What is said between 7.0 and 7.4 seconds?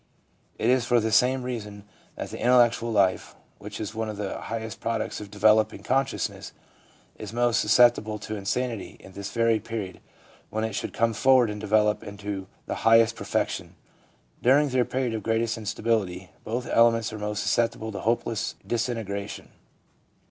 is